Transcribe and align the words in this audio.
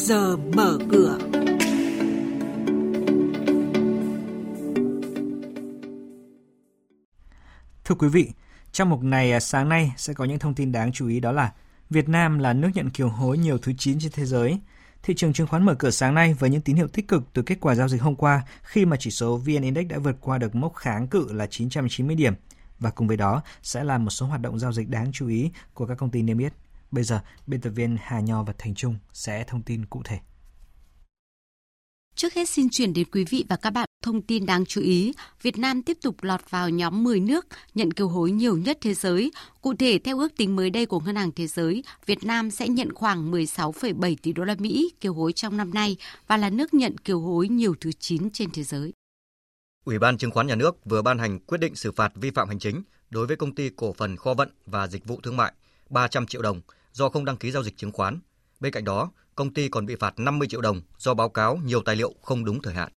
giờ 0.00 0.36
mở 0.36 0.78
cửa. 0.90 1.18
Thưa 7.84 7.94
quý 7.94 8.08
vị, 8.08 8.30
trong 8.72 8.90
mục 8.90 9.02
này 9.02 9.32
à, 9.32 9.40
sáng 9.40 9.68
nay 9.68 9.92
sẽ 9.96 10.14
có 10.14 10.24
những 10.24 10.38
thông 10.38 10.54
tin 10.54 10.72
đáng 10.72 10.92
chú 10.92 11.08
ý 11.08 11.20
đó 11.20 11.32
là 11.32 11.52
Việt 11.90 12.08
Nam 12.08 12.38
là 12.38 12.52
nước 12.52 12.70
nhận 12.74 12.90
kiều 12.90 13.08
hối 13.08 13.38
nhiều 13.38 13.58
thứ 13.58 13.72
9 13.78 13.98
trên 14.00 14.12
thế 14.12 14.24
giới. 14.24 14.58
Thị 15.02 15.14
trường 15.16 15.32
chứng 15.32 15.46
khoán 15.46 15.64
mở 15.64 15.74
cửa 15.74 15.90
sáng 15.90 16.14
nay 16.14 16.34
với 16.34 16.50
những 16.50 16.60
tín 16.60 16.76
hiệu 16.76 16.88
tích 16.88 17.08
cực 17.08 17.22
từ 17.32 17.42
kết 17.42 17.58
quả 17.60 17.74
giao 17.74 17.88
dịch 17.88 18.02
hôm 18.02 18.14
qua 18.16 18.42
khi 18.62 18.84
mà 18.84 18.96
chỉ 19.00 19.10
số 19.10 19.36
VN 19.36 19.62
Index 19.62 19.86
đã 19.86 19.98
vượt 19.98 20.16
qua 20.20 20.38
được 20.38 20.54
mốc 20.54 20.74
kháng 20.74 21.08
cự 21.08 21.32
là 21.32 21.46
990 21.46 22.16
điểm. 22.16 22.34
Và 22.78 22.90
cùng 22.90 23.08
với 23.08 23.16
đó 23.16 23.42
sẽ 23.62 23.84
là 23.84 23.98
một 23.98 24.10
số 24.10 24.26
hoạt 24.26 24.40
động 24.40 24.58
giao 24.58 24.72
dịch 24.72 24.88
đáng 24.88 25.12
chú 25.12 25.28
ý 25.28 25.50
của 25.74 25.86
các 25.86 25.94
công 25.94 26.10
ty 26.10 26.22
niêm 26.22 26.38
yết. 26.38 26.52
Bây 26.90 27.04
giờ, 27.04 27.20
biên 27.46 27.60
tập 27.60 27.70
viên 27.70 27.96
Hà 28.00 28.20
Nho 28.20 28.42
và 28.42 28.52
Thành 28.58 28.74
Trung 28.74 28.96
sẽ 29.12 29.44
thông 29.44 29.62
tin 29.62 29.86
cụ 29.86 30.02
thể. 30.04 30.18
Trước 32.14 32.34
hết 32.34 32.48
xin 32.48 32.68
chuyển 32.70 32.92
đến 32.92 33.06
quý 33.12 33.24
vị 33.24 33.44
và 33.48 33.56
các 33.56 33.70
bạn 33.70 33.88
thông 34.02 34.22
tin 34.22 34.46
đáng 34.46 34.66
chú 34.66 34.80
ý. 34.80 35.12
Việt 35.42 35.58
Nam 35.58 35.82
tiếp 35.82 35.98
tục 36.02 36.22
lọt 36.22 36.50
vào 36.50 36.70
nhóm 36.70 37.04
10 37.04 37.20
nước 37.20 37.46
nhận 37.74 37.92
kiều 37.92 38.08
hối 38.08 38.30
nhiều 38.30 38.56
nhất 38.56 38.78
thế 38.80 38.94
giới. 38.94 39.32
Cụ 39.60 39.74
thể, 39.74 39.98
theo 40.04 40.18
ước 40.18 40.36
tính 40.36 40.56
mới 40.56 40.70
đây 40.70 40.86
của 40.86 41.00
Ngân 41.00 41.16
hàng 41.16 41.32
Thế 41.36 41.46
giới, 41.46 41.84
Việt 42.06 42.24
Nam 42.24 42.50
sẽ 42.50 42.68
nhận 42.68 42.94
khoảng 42.94 43.32
16,7 43.32 44.16
tỷ 44.22 44.32
đô 44.32 44.44
la 44.44 44.54
Mỹ 44.58 44.90
kiều 45.00 45.14
hối 45.14 45.32
trong 45.32 45.56
năm 45.56 45.74
nay 45.74 45.96
và 46.26 46.36
là 46.36 46.50
nước 46.50 46.74
nhận 46.74 46.98
kiều 46.98 47.20
hối 47.20 47.48
nhiều 47.48 47.74
thứ 47.80 47.92
9 47.92 48.30
trên 48.30 48.50
thế 48.50 48.62
giới. 48.62 48.92
Ủy 49.84 49.98
ban 49.98 50.18
Chứng 50.18 50.30
khoán 50.30 50.46
Nhà 50.46 50.54
nước 50.54 50.84
vừa 50.84 51.02
ban 51.02 51.18
hành 51.18 51.38
quyết 51.38 51.58
định 51.58 51.74
xử 51.74 51.92
phạt 51.92 52.12
vi 52.14 52.30
phạm 52.30 52.48
hành 52.48 52.58
chính 52.58 52.82
đối 53.10 53.26
với 53.26 53.36
công 53.36 53.54
ty 53.54 53.70
cổ 53.76 53.92
phần 53.92 54.16
kho 54.16 54.34
vận 54.34 54.50
và 54.66 54.86
dịch 54.86 55.06
vụ 55.06 55.20
thương 55.22 55.36
mại 55.36 55.52
300 55.90 56.26
triệu 56.26 56.42
đồng 56.42 56.60
do 56.92 57.08
không 57.08 57.24
đăng 57.24 57.36
ký 57.36 57.50
giao 57.50 57.62
dịch 57.62 57.76
chứng 57.76 57.92
khoán. 57.92 58.20
Bên 58.60 58.72
cạnh 58.72 58.84
đó, 58.84 59.10
công 59.34 59.54
ty 59.54 59.68
còn 59.68 59.86
bị 59.86 59.96
phạt 59.96 60.18
50 60.18 60.48
triệu 60.48 60.60
đồng 60.60 60.80
do 60.98 61.14
báo 61.14 61.28
cáo 61.28 61.56
nhiều 61.56 61.82
tài 61.82 61.96
liệu 61.96 62.14
không 62.22 62.44
đúng 62.44 62.62
thời 62.62 62.74
hạn. 62.74 62.92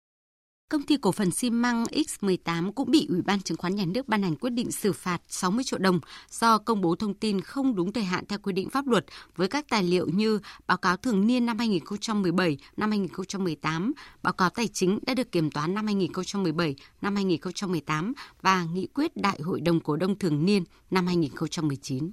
Công 0.73 0.83
ty 0.83 0.97
cổ 0.97 1.13
phần 1.13 1.31
xi 1.31 1.51
măng 1.51 1.85
X18 1.85 2.73
cũng 2.73 2.91
bị 2.91 3.07
Ủy 3.09 3.23
ban 3.23 3.43
Chứng 3.43 3.57
khoán 3.57 3.75
Nhà 3.75 3.85
nước 3.85 4.09
ban 4.09 4.23
hành 4.23 4.37
quyết 4.37 4.51
định 4.51 4.73
xử 4.73 4.93
phạt 4.93 5.23
60 5.29 5.65
triệu 5.65 5.79
đồng 5.79 6.01
do 6.31 6.59
công 6.59 6.81
bố 6.81 6.95
thông 6.95 7.15
tin 7.15 7.41
không 7.41 7.75
đúng 7.75 7.93
thời 7.93 8.05
hạn 8.05 8.27
theo 8.27 8.39
quy 8.39 8.53
định 8.53 8.71
pháp 8.71 8.87
luật 8.87 9.05
với 9.37 9.49
các 9.49 9.69
tài 9.69 9.83
liệu 9.83 10.07
như 10.07 10.39
báo 10.67 10.77
cáo 10.77 10.97
thường 10.97 11.27
niên 11.27 11.47
năm 11.47 11.59
2017, 11.59 12.59
năm 12.77 12.91
2018, 12.91 13.93
báo 14.23 14.33
cáo 14.33 14.51
tài 14.51 14.69
chính 14.69 14.99
đã 15.07 15.15
được 15.15 15.33
kiểm 15.33 15.51
toán 15.51 15.75
năm 15.75 15.87
2017, 15.87 16.75
năm 17.03 17.15
2018 17.15 18.13
và 18.43 18.65
nghị 18.65 18.87
quyết 18.87 19.17
Đại 19.17 19.41
hội 19.43 19.61
đồng 19.61 19.81
cổ 19.81 19.97
đông 19.97 20.19
thường 20.19 20.45
niên 20.45 20.65
năm 20.91 21.07
2019. 21.07 22.11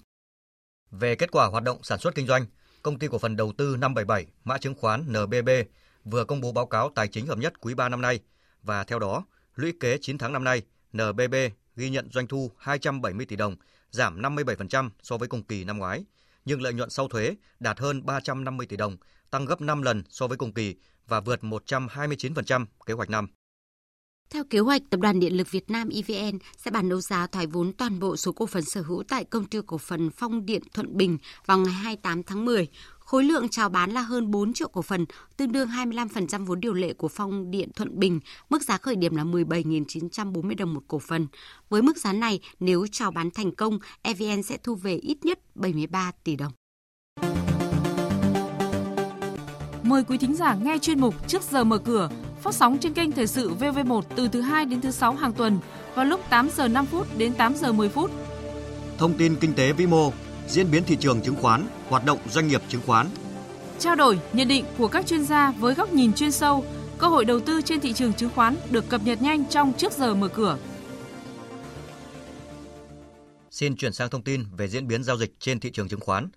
Về 0.91 1.15
kết 1.15 1.31
quả 1.31 1.45
hoạt 1.45 1.63
động 1.63 1.83
sản 1.83 1.99
xuất 1.99 2.15
kinh 2.15 2.27
doanh, 2.27 2.45
công 2.83 2.99
ty 2.99 3.07
cổ 3.07 3.17
phần 3.17 3.35
đầu 3.35 3.53
tư 3.57 3.75
577, 3.79 4.25
mã 4.43 4.57
chứng 4.57 4.75
khoán 4.75 5.05
NBB 5.09 5.49
vừa 6.05 6.25
công 6.25 6.41
bố 6.41 6.51
báo 6.51 6.65
cáo 6.65 6.91
tài 6.95 7.07
chính 7.07 7.27
hợp 7.27 7.37
nhất 7.37 7.61
quý 7.61 7.73
3 7.73 7.89
năm 7.89 8.01
nay 8.01 8.19
và 8.63 8.83
theo 8.83 8.99
đó, 8.99 9.23
lũy 9.55 9.73
kế 9.79 9.97
9 10.01 10.17
tháng 10.17 10.33
năm 10.33 10.43
nay, 10.43 10.61
NBB 10.93 11.35
ghi 11.75 11.89
nhận 11.89 12.09
doanh 12.11 12.27
thu 12.27 12.51
270 12.57 13.25
tỷ 13.25 13.35
đồng, 13.35 13.55
giảm 13.91 14.21
57% 14.21 14.89
so 15.01 15.17
với 15.17 15.27
cùng 15.27 15.43
kỳ 15.43 15.63
năm 15.63 15.77
ngoái, 15.77 16.05
nhưng 16.45 16.61
lợi 16.61 16.73
nhuận 16.73 16.89
sau 16.89 17.07
thuế 17.07 17.35
đạt 17.59 17.79
hơn 17.79 18.05
350 18.05 18.67
tỷ 18.67 18.77
đồng, 18.77 18.97
tăng 19.31 19.45
gấp 19.45 19.61
5 19.61 19.81
lần 19.81 20.03
so 20.09 20.27
với 20.27 20.37
cùng 20.37 20.53
kỳ 20.53 20.75
và 21.07 21.19
vượt 21.19 21.39
129% 21.41 22.65
kế 22.85 22.93
hoạch 22.93 23.09
năm. 23.09 23.27
Theo 24.33 24.44
kế 24.44 24.59
hoạch, 24.59 24.81
Tập 24.89 24.99
đoàn 24.99 25.19
Điện 25.19 25.38
lực 25.38 25.52
Việt 25.52 25.69
Nam 25.72 25.89
EVN 25.89 26.39
sẽ 26.58 26.72
bán 26.72 26.89
đấu 26.89 27.02
giá 27.02 27.27
thoái 27.27 27.47
vốn 27.47 27.73
toàn 27.73 27.99
bộ 27.99 28.17
số 28.17 28.31
cổ 28.31 28.45
phần 28.45 28.63
sở 28.63 28.81
hữu 28.81 29.03
tại 29.03 29.23
công 29.23 29.45
ty 29.45 29.59
cổ 29.67 29.77
phần 29.77 30.09
Phong 30.09 30.45
Điện 30.45 30.61
Thuận 30.73 30.97
Bình 30.97 31.17
vào 31.45 31.58
ngày 31.58 31.73
28 31.73 32.23
tháng 32.23 32.45
10. 32.45 32.67
Khối 32.99 33.23
lượng 33.23 33.49
chào 33.49 33.69
bán 33.69 33.91
là 33.91 34.02
hơn 34.02 34.31
4 34.31 34.53
triệu 34.53 34.67
cổ 34.67 34.81
phần, 34.81 35.05
tương 35.38 35.52
đương 35.52 35.67
25% 35.67 36.45
vốn 36.45 36.59
điều 36.59 36.73
lệ 36.73 36.94
của 36.94 37.08
Phong 37.08 37.52
Điện 37.52 37.69
Thuận 37.75 37.99
Bình, 37.99 38.19
mức 38.49 38.64
giá 38.64 38.77
khởi 38.77 38.95
điểm 38.95 39.15
là 39.15 39.23
17.940 39.23 40.55
đồng 40.58 40.73
một 40.73 40.82
cổ 40.87 40.99
phần. 40.99 41.27
Với 41.70 41.82
mức 41.82 41.98
giá 41.98 42.14
này, 42.14 42.39
nếu 42.59 42.87
chào 42.92 43.11
bán 43.11 43.32
thành 43.32 43.55
công, 43.55 43.80
EVN 44.02 44.43
sẽ 44.43 44.58
thu 44.64 44.76
về 44.76 44.95
ít 44.95 45.26
nhất 45.26 45.39
73 45.55 46.11
tỷ 46.23 46.36
đồng. 46.36 46.52
Mời 49.83 50.03
quý 50.03 50.17
thính 50.17 50.36
giả 50.36 50.55
nghe 50.55 50.77
chuyên 50.77 50.99
mục 50.99 51.27
Trước 51.27 51.43
giờ 51.43 51.64
mở 51.64 51.77
cửa 51.77 52.09
phát 52.42 52.55
sóng 52.55 52.77
trên 52.77 52.94
kênh 52.94 53.11
Thời 53.11 53.27
sự 53.27 53.54
VV1 53.60 54.02
từ 54.16 54.27
thứ 54.27 54.42
2 54.42 54.66
đến 54.66 54.82
thứ 54.82 54.92
6 54.92 55.14
hàng 55.14 55.33
tuần 55.33 55.60
vào 55.95 56.05
lúc 56.05 56.22
8 56.30 56.50
giờ 56.50 56.67
5 56.67 56.86
phút 56.86 57.17
đến 57.17 57.33
8 57.33 57.55
giờ 57.55 57.72
10 57.72 57.89
phút. 57.89 58.11
Thông 58.98 59.14
tin 59.17 59.36
kinh 59.36 59.54
tế 59.54 59.73
vĩ 59.73 59.86
mô, 59.86 60.14
diễn 60.48 60.72
biến 60.72 60.83
thị 60.83 60.95
trường 61.00 61.22
chứng 61.22 61.36
khoán, 61.36 61.67
hoạt 61.89 62.05
động 62.05 62.20
doanh 62.30 62.48
nghiệp 62.48 62.61
chứng 62.70 62.82
khoán. 62.86 63.08
Trao 63.80 63.95
đổi, 63.95 64.20
nhận 64.33 64.48
định 64.48 64.66
của 64.77 64.88
các 64.88 65.08
chuyên 65.08 65.26
gia 65.26 65.52
với 65.52 65.73
góc 65.73 65.94
nhìn 65.94 66.14
chuyên 66.14 66.32
sâu, 66.32 66.66
cơ 66.98 67.08
hội 67.08 67.26
đầu 67.26 67.39
tư 67.39 67.61
trên 67.61 67.80
thị 67.80 67.94
trường 67.94 68.14
chứng 68.14 68.30
khoán 68.36 68.56
được 68.70 68.89
cập 68.89 69.02
nhật 69.04 69.21
nhanh 69.21 69.45
trong 69.45 69.73
Trước 69.73 69.94
giờ 69.94 70.16
mở 70.16 70.27
cửa. 70.27 70.58
Xin 73.52 73.76
chuyển 73.76 73.94
sang 73.94 74.10
thông 74.10 74.23
tin 74.23 74.44
về 74.58 74.67
diễn 74.67 74.88
biến 74.88 75.04
giao 75.04 75.17
dịch 75.17 75.33
trên 75.39 75.60
thị 75.60 75.71
trường 75.71 75.88
chứng 75.88 76.00
khoán. 76.00 76.30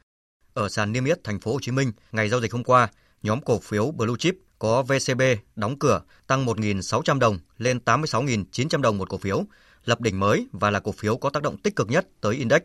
Ở 0.55 0.69
sàn 0.69 0.93
niêm 0.93 1.05
yết 1.05 1.25
thành 1.25 1.41
phố 1.41 1.53
Hồ 1.53 1.59
Chí 1.63 1.73
Minh, 1.73 1.93
ngày 2.13 2.29
giao 2.29 2.41
dịch 2.41 2.53
hôm 2.53 2.65
qua, 2.65 2.89
nhóm 3.23 3.41
cổ 3.41 3.59
phiếu 3.59 3.91
Blue 3.91 4.17
Chip 4.19 4.34
có 4.62 4.83
VCB 4.83 5.23
đóng 5.56 5.78
cửa 5.78 6.03
tăng 6.27 6.47
1.600 6.47 7.19
đồng 7.19 7.39
lên 7.59 7.78
86.900 7.84 8.81
đồng 8.81 8.99
một 8.99 9.09
cổ 9.09 9.19
phiếu, 9.19 9.45
lập 9.84 10.00
đỉnh 10.00 10.21
mới 10.21 10.47
và 10.53 10.71
là 10.71 10.81
cổ 10.81 10.93
phiếu 10.93 11.17
có 11.17 11.31
tác 11.31 11.43
động 11.43 11.56
tích 11.56 11.77
cực 11.77 11.91
nhất 11.91 12.06
tới 12.21 12.34
index. 12.34 12.61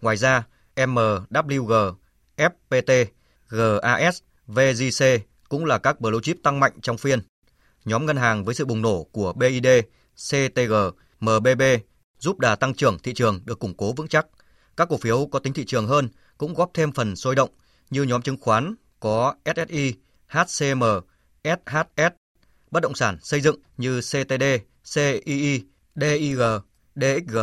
Ngoài 0.00 0.16
ra, 0.16 0.44
MWG, 0.76 1.94
FPT, 2.36 3.06
GAS, 3.48 4.22
VGC 4.46 5.04
cũng 5.48 5.64
là 5.64 5.78
các 5.78 6.00
blue 6.00 6.20
chip 6.22 6.36
tăng 6.42 6.60
mạnh 6.60 6.72
trong 6.82 6.98
phiên. 6.98 7.20
Nhóm 7.84 8.06
ngân 8.06 8.16
hàng 8.16 8.44
với 8.44 8.54
sự 8.54 8.64
bùng 8.64 8.82
nổ 8.82 9.06
của 9.12 9.32
BID, 9.32 9.66
CTG, 10.30 10.74
MBB 11.20 11.62
giúp 12.18 12.38
đà 12.38 12.56
tăng 12.56 12.74
trưởng 12.74 12.98
thị 12.98 13.14
trường 13.14 13.40
được 13.44 13.58
củng 13.58 13.74
cố 13.76 13.92
vững 13.92 14.08
chắc. 14.08 14.26
Các 14.76 14.88
cổ 14.88 14.96
phiếu 14.96 15.26
có 15.26 15.38
tính 15.38 15.52
thị 15.52 15.64
trường 15.64 15.86
hơn 15.86 16.08
cũng 16.38 16.54
góp 16.54 16.70
thêm 16.74 16.92
phần 16.92 17.16
sôi 17.16 17.34
động 17.34 17.50
như 17.90 18.02
nhóm 18.02 18.22
chứng 18.22 18.40
khoán 18.40 18.74
có 19.00 19.34
SSI, 19.44 19.94
HCM, 20.26 20.82
SHS, 21.46 22.12
bất 22.70 22.80
động 22.80 22.94
sản 22.94 23.18
xây 23.22 23.40
dựng 23.40 23.60
như 23.76 24.00
CTD, 24.00 24.44
CII, 24.94 25.64
DIG, 25.94 26.40
DXG, 26.94 27.38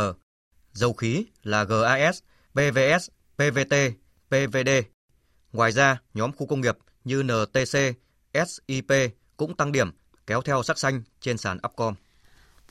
dầu 0.72 0.92
khí 0.92 1.26
là 1.42 1.64
GAS, 1.64 2.18
PVS, 2.52 3.08
PVT, 3.36 3.74
PVD. 4.28 4.70
Ngoài 5.52 5.72
ra, 5.72 6.00
nhóm 6.14 6.32
khu 6.32 6.46
công 6.46 6.60
nghiệp 6.60 6.78
như 7.04 7.22
NTC, 7.22 7.78
SIP 8.32 9.14
cũng 9.36 9.56
tăng 9.56 9.72
điểm 9.72 9.90
kéo 10.26 10.42
theo 10.42 10.62
sắc 10.62 10.78
xanh 10.78 11.02
trên 11.20 11.38
sàn 11.38 11.58
Upcom. 11.66 11.94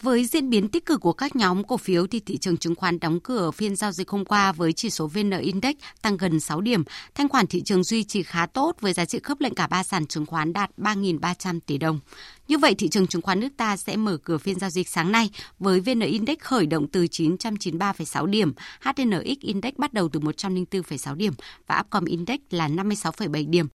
Với 0.01 0.25
diễn 0.25 0.49
biến 0.49 0.67
tích 0.67 0.85
cực 0.85 1.01
của 1.01 1.13
các 1.13 1.35
nhóm 1.35 1.63
cổ 1.63 1.77
phiếu 1.77 2.07
thì 2.07 2.19
thị 2.19 2.37
trường 2.37 2.57
chứng 2.57 2.75
khoán 2.75 2.99
đóng 2.99 3.19
cửa 3.19 3.51
phiên 3.51 3.75
giao 3.75 3.91
dịch 3.91 4.09
hôm 4.09 4.25
qua 4.25 4.51
với 4.51 4.73
chỉ 4.73 4.89
số 4.89 5.07
VN 5.07 5.29
Index 5.29 5.75
tăng 6.01 6.17
gần 6.17 6.39
6 6.39 6.61
điểm. 6.61 6.83
Thanh 7.15 7.29
khoản 7.29 7.47
thị 7.47 7.61
trường 7.61 7.83
duy 7.83 8.03
trì 8.03 8.23
khá 8.23 8.45
tốt 8.45 8.75
với 8.81 8.93
giá 8.93 9.05
trị 9.05 9.19
khớp 9.23 9.41
lệnh 9.41 9.55
cả 9.55 9.67
ba 9.67 9.83
sàn 9.83 10.05
chứng 10.05 10.25
khoán 10.25 10.53
đạt 10.53 10.71
3.300 10.77 11.59
tỷ 11.65 11.77
đồng. 11.77 11.99
Như 12.47 12.57
vậy, 12.57 12.75
thị 12.75 12.87
trường 12.89 13.07
chứng 13.07 13.21
khoán 13.21 13.39
nước 13.39 13.49
ta 13.57 13.77
sẽ 13.77 13.95
mở 13.95 14.17
cửa 14.17 14.37
phiên 14.37 14.59
giao 14.59 14.69
dịch 14.69 14.89
sáng 14.89 15.11
nay 15.11 15.29
với 15.59 15.79
VN 15.79 15.99
Index 15.99 16.37
khởi 16.39 16.65
động 16.65 16.87
từ 16.87 17.03
993,6 17.03 18.25
điểm, 18.25 18.53
HNX 18.81 19.39
Index 19.41 19.73
bắt 19.77 19.93
đầu 19.93 20.09
từ 20.09 20.19
104,6 20.19 21.15
điểm 21.15 21.33
và 21.67 21.79
Upcom 21.79 22.05
Index 22.05 22.39
là 22.49 22.67
56,7 22.67 23.49
điểm. 23.49 23.67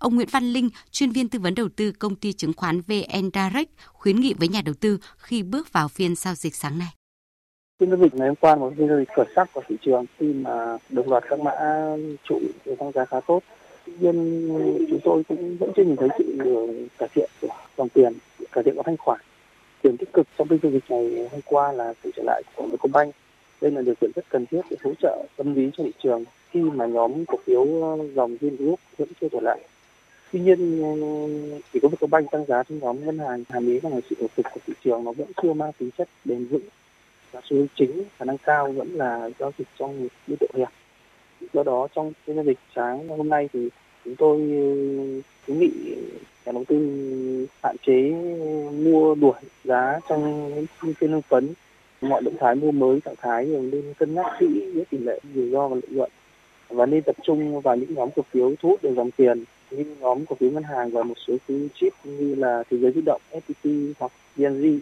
Ông 0.00 0.14
Nguyễn 0.14 0.28
Văn 0.30 0.44
Linh, 0.44 0.68
chuyên 0.90 1.10
viên 1.10 1.28
tư 1.28 1.38
vấn 1.38 1.54
đầu 1.54 1.68
tư 1.76 1.92
công 1.98 2.16
ty 2.16 2.32
chứng 2.32 2.52
khoán 2.56 2.80
VN 2.80 3.30
Direct, 3.34 3.70
khuyến 3.92 4.20
nghị 4.20 4.34
với 4.38 4.48
nhà 4.48 4.62
đầu 4.64 4.74
tư 4.80 4.98
khi 5.16 5.42
bước 5.42 5.72
vào 5.72 5.88
phiên 5.88 6.16
giao 6.16 6.34
dịch 6.34 6.54
sáng 6.54 6.78
nay. 6.78 6.88
Phiên 7.80 7.90
giao 7.90 7.98
dịch 7.98 8.14
ngày 8.14 8.28
hôm 8.28 8.36
qua 8.40 8.56
một 8.56 8.72
phiên 8.76 8.88
giao 8.88 8.98
dịch 8.98 9.08
khởi 9.16 9.26
sắc 9.36 9.52
của 9.52 9.62
thị 9.68 9.76
trường 9.82 10.04
khi 10.18 10.32
mà 10.32 10.78
đồng 10.90 11.10
loạt 11.10 11.24
các 11.28 11.40
mã 11.40 11.52
trụ 12.24 12.40
tăng 12.78 12.92
giá 12.92 13.04
khá 13.04 13.20
tốt. 13.20 13.42
Tuy 13.86 13.92
nhiên 14.00 14.48
chúng 14.90 15.00
tôi 15.04 15.22
cũng 15.28 15.56
vẫn 15.56 15.70
chưa 15.76 15.84
nhìn 15.84 15.96
thấy 15.96 16.08
sự 16.18 16.24
cải 16.98 17.08
thiện 17.14 17.30
của 17.40 17.48
dòng 17.76 17.88
tiền, 17.88 18.12
cải 18.52 18.64
thiện 18.64 18.74
của 18.76 18.82
thanh 18.82 18.96
khoản. 18.96 19.20
Điểm 19.82 19.96
tích 19.96 20.12
cực 20.12 20.26
trong 20.38 20.48
phiên 20.48 20.58
giao 20.62 20.72
dịch 20.72 20.90
này 20.90 21.28
hôm 21.32 21.40
qua 21.44 21.72
là 21.72 21.94
sự 22.02 22.10
trở 22.16 22.22
lại 22.26 22.42
của 22.56 22.66
Vietcombank. 22.66 23.14
Đây 23.60 23.70
là 23.70 23.82
điều 23.82 23.94
kiện 24.00 24.10
rất 24.14 24.24
cần 24.28 24.46
thiết 24.46 24.60
để 24.70 24.76
hỗ 24.84 24.92
trợ 25.02 25.26
tâm 25.36 25.54
lý 25.54 25.70
cho 25.76 25.84
thị 25.84 25.92
trường 26.02 26.24
khi 26.50 26.60
mà 26.62 26.86
nhóm 26.86 27.24
cổ 27.24 27.38
phiếu 27.44 27.64
ờ, 27.82 27.96
dòng 28.14 28.36
Vingroup 28.36 28.80
vẫn 28.98 29.08
chưa 29.20 29.28
trở 29.32 29.40
lại 29.40 29.60
tuy 30.32 30.40
nhiên 30.40 30.82
ừ, 30.82 31.60
chỉ 31.72 31.80
có 31.82 31.88
Vietcombank 31.88 32.30
tăng 32.30 32.44
giá 32.46 32.62
trong 32.62 32.78
nhóm 32.78 33.04
ngân 33.04 33.18
hàng 33.18 33.44
hàm 33.48 33.66
ý 33.66 33.80
rằng 33.80 33.94
là 33.94 34.00
sự 34.10 34.16
ổn 34.20 34.30
định 34.36 34.46
của 34.54 34.60
thị 34.66 34.72
trường 34.84 35.04
nó 35.04 35.12
vẫn 35.12 35.28
chưa 35.42 35.52
mang 35.52 35.72
tính 35.78 35.90
chất 35.98 36.08
bền 36.24 36.46
vững. 36.46 36.62
Và 37.32 37.40
xu 37.44 37.56
hướng 37.56 37.66
chính, 37.74 38.02
khả 38.18 38.24
năng 38.24 38.38
cao 38.38 38.72
vẫn 38.72 38.88
là 38.94 39.30
giao 39.38 39.52
dịch 39.58 39.68
trong 39.78 40.02
một 40.02 40.08
biên 40.26 40.38
độ 40.40 40.46
hẹp. 40.54 40.68
Do 41.52 41.62
đó, 41.62 41.88
trong 41.94 42.12
phiên 42.24 42.36
giao 42.36 42.44
dịch 42.44 42.58
sáng 42.74 43.08
hôm 43.08 43.28
nay 43.28 43.48
thì 43.52 43.68
chúng 44.04 44.16
tôi 44.16 44.38
ừ, 44.40 45.20
khuyến 45.46 45.58
nghị 45.58 45.70
nhà 46.46 46.52
đầu 46.52 46.64
tư 46.68 46.76
hạn 47.62 47.76
chế 47.86 48.10
mua 48.72 49.14
đuổi 49.14 49.40
giá 49.64 50.00
trong 50.08 50.54
những 50.54 50.94
phiên 50.94 51.12
hưng 51.12 51.22
phấn. 51.22 51.48
Mọi 52.00 52.22
động 52.22 52.36
thái 52.40 52.54
mua 52.54 52.70
mới, 52.70 53.00
trạng 53.00 53.14
thái 53.18 53.44
đều 53.44 53.62
nên 53.62 53.94
cân 53.98 54.14
nhắc 54.14 54.26
kỹ 54.40 54.46
giữa 54.74 54.82
tỷ 54.90 54.98
lệ 54.98 55.20
rủi 55.34 55.50
ro 55.50 55.68
và 55.68 55.74
lợi 55.74 55.90
nhuận. 55.90 56.10
Và 56.68 56.86
nên 56.86 57.02
tập 57.02 57.16
trung 57.22 57.60
vào 57.60 57.76
những 57.76 57.94
nhóm 57.94 58.08
cổ 58.16 58.22
phiếu 58.30 58.54
thu 58.60 58.68
hút 58.68 58.82
được 58.82 58.94
dòng 58.96 59.10
tiền 59.10 59.44
như 59.70 59.84
nhóm 60.00 60.26
cổ 60.26 60.36
phiếu 60.40 60.50
ngân 60.50 60.62
hàng 60.62 60.90
và 60.90 61.02
một 61.02 61.14
số 61.26 61.36
phiếu 61.46 61.58
chip 61.74 61.92
như 62.04 62.34
là 62.34 62.62
thế 62.70 62.78
giới 62.78 62.92
di 62.92 63.00
động, 63.00 63.20
FPT 63.32 63.92
hoặc 63.98 64.12
VNG 64.36 64.78